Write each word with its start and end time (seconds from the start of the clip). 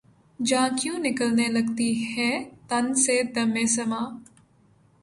جاں 0.39 0.67
کیوں 0.79 0.97
نکلنے 0.99 1.47
لگتی 1.47 1.89
ہے 2.11 2.31
تن 2.69 2.85
سے‘ 3.03 3.15
دمِ 3.35 3.55
سماع 3.75 4.07